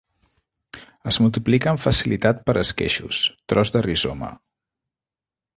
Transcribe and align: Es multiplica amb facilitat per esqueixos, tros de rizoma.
Es 1.11 1.19
multiplica 1.25 1.69
amb 1.73 1.83
facilitat 1.83 2.41
per 2.49 2.57
esqueixos, 2.63 3.23
tros 3.55 3.73
de 3.77 3.85
rizoma. 3.91 4.35